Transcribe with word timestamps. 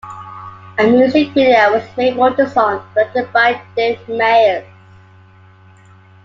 A 0.79 0.87
music 0.87 1.31
video 1.35 1.73
was 1.73 1.85
made 1.95 2.15
for 2.15 2.31
the 2.33 2.49
song, 2.49 2.83
directed 2.95 3.31
by 3.31 3.61
Dave 3.75 3.99
Meyers. 4.09 4.65